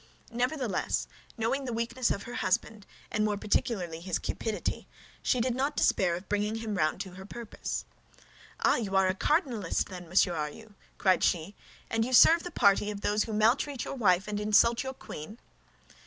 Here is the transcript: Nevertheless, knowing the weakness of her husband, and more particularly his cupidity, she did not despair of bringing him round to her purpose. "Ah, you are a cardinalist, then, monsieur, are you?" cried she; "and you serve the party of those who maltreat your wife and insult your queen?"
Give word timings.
Nevertheless, 0.31 1.05
knowing 1.37 1.65
the 1.65 1.73
weakness 1.73 2.09
of 2.09 2.23
her 2.23 2.33
husband, 2.33 2.87
and 3.11 3.23
more 3.23 3.37
particularly 3.37 3.99
his 3.99 4.17
cupidity, 4.17 4.87
she 5.21 5.39
did 5.39 5.53
not 5.53 5.75
despair 5.75 6.15
of 6.15 6.27
bringing 6.27 6.55
him 6.55 6.73
round 6.73 6.99
to 7.01 7.11
her 7.11 7.23
purpose. 7.27 7.85
"Ah, 8.61 8.77
you 8.77 8.95
are 8.95 9.07
a 9.09 9.13
cardinalist, 9.13 9.89
then, 9.89 10.09
monsieur, 10.09 10.33
are 10.33 10.49
you?" 10.49 10.73
cried 10.97 11.23
she; 11.23 11.53
"and 11.87 12.03
you 12.03 12.13
serve 12.13 12.41
the 12.41 12.49
party 12.49 12.89
of 12.89 13.01
those 13.01 13.25
who 13.25 13.33
maltreat 13.33 13.85
your 13.85 13.93
wife 13.93 14.27
and 14.27 14.39
insult 14.39 14.81
your 14.81 14.95
queen?" 14.95 15.37